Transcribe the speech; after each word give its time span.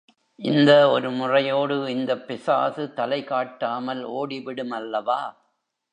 இந்த 0.39 0.89
ஒரு 0.89 1.11
முறையோடு 1.11 1.89
இந்தப் 1.89 2.27
பிசாசு 2.27 2.93
தலைகாட்டாமல் 2.95 4.03
ஓடிவிடுமல்லவா? 4.11 5.21